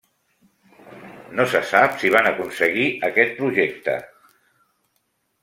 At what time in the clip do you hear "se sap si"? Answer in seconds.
1.51-2.11